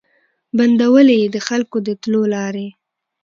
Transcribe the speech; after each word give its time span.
بندولې 0.57 1.15
یې 1.21 1.27
د 1.35 1.37
خلکو 1.47 1.77
د 1.87 1.89
تلو 2.01 2.21
لاري 2.35 2.67